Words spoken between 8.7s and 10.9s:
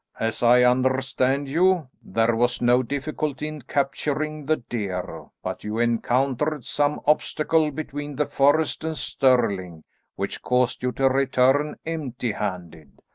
and Stirling which caused